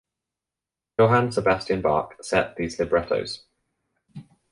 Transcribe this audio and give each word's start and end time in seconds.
Johann 0.97 1.31
Sebastian 1.31 1.83
Bach 1.83 2.15
set 2.23 2.55
these 2.55 2.79
librettos. 2.79 3.43